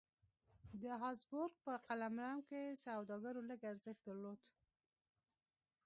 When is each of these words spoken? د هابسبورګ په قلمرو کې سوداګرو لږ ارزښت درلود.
د 0.81 0.83
هابسبورګ 1.01 1.53
په 1.65 1.73
قلمرو 1.87 2.39
کې 2.49 2.79
سوداګرو 2.85 3.41
لږ 3.49 3.61
ارزښت 3.71 4.01
درلود. 4.07 4.39